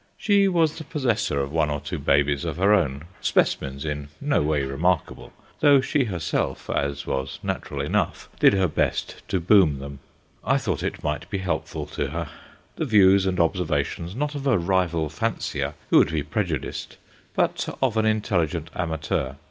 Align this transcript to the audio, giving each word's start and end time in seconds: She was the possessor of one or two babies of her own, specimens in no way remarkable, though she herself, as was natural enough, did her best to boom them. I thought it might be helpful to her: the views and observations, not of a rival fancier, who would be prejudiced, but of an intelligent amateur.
She 0.17 0.47
was 0.47 0.79
the 0.79 0.83
possessor 0.83 1.39
of 1.41 1.51
one 1.51 1.69
or 1.69 1.79
two 1.79 1.99
babies 1.99 2.43
of 2.43 2.57
her 2.57 2.73
own, 2.73 3.03
specimens 3.21 3.85
in 3.85 4.07
no 4.19 4.41
way 4.41 4.63
remarkable, 4.63 5.31
though 5.59 5.79
she 5.79 6.05
herself, 6.05 6.71
as 6.71 7.05
was 7.05 7.37
natural 7.43 7.81
enough, 7.81 8.27
did 8.39 8.53
her 8.53 8.67
best 8.67 9.21
to 9.27 9.39
boom 9.39 9.77
them. 9.77 9.99
I 10.43 10.57
thought 10.57 10.81
it 10.81 11.03
might 11.03 11.29
be 11.29 11.37
helpful 11.37 11.85
to 11.85 12.07
her: 12.07 12.29
the 12.77 12.85
views 12.85 13.27
and 13.27 13.39
observations, 13.39 14.15
not 14.15 14.33
of 14.33 14.47
a 14.47 14.57
rival 14.57 15.07
fancier, 15.07 15.75
who 15.91 15.99
would 15.99 16.11
be 16.11 16.23
prejudiced, 16.23 16.97
but 17.35 17.69
of 17.79 17.95
an 17.95 18.07
intelligent 18.07 18.71
amateur. 18.75 19.35